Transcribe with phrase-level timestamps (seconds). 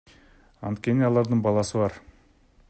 [0.69, 2.01] Анткени алардын баласы бар.